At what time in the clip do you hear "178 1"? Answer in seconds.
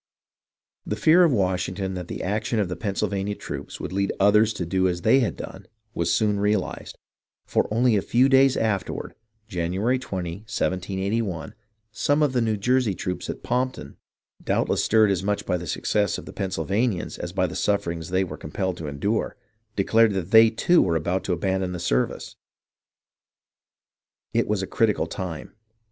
10.49-11.53